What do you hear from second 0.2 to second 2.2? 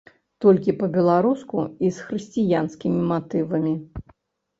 Толькі па-беларуску і з